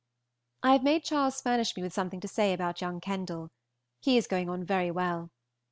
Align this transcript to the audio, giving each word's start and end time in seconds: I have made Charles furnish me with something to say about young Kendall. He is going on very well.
I 0.63 0.71
have 0.71 0.81
made 0.81 1.03
Charles 1.03 1.41
furnish 1.43 1.77
me 1.77 1.83
with 1.83 1.93
something 1.93 2.19
to 2.21 2.27
say 2.27 2.53
about 2.53 2.81
young 2.81 2.99
Kendall. 3.01 3.51
He 3.99 4.17
is 4.17 4.25
going 4.25 4.49
on 4.49 4.63
very 4.63 4.89
well. 4.89 5.29